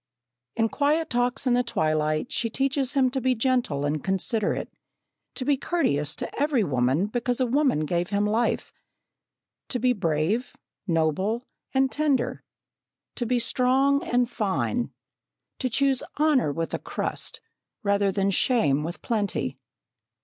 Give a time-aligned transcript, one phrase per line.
[0.55, 4.73] In quiet talks in the twilight, she teaches him to be gentle and considerate,
[5.35, 8.73] to be courteous to every woman because a woman gave him life;
[9.67, 10.55] to be brave,
[10.87, 12.41] noble, and tender;
[13.13, 14.91] to be strong and fine;
[15.59, 17.39] to choose honour with a crust,
[17.83, 19.59] rather than shame with plenty.